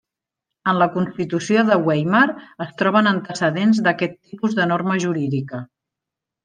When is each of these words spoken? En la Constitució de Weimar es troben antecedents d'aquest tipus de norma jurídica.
En 0.71 0.77
la 0.83 0.87
Constitució 0.95 1.65
de 1.67 1.77
Weimar 1.89 2.23
es 2.67 2.73
troben 2.81 3.13
antecedents 3.13 3.83
d'aquest 3.89 4.19
tipus 4.31 4.61
de 4.63 4.71
norma 4.75 5.01
jurídica. 5.07 5.67